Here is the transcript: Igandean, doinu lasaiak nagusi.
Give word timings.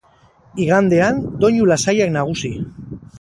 Igandean, 0.63 1.19
doinu 1.43 1.67
lasaiak 1.73 2.11
nagusi. 2.17 2.51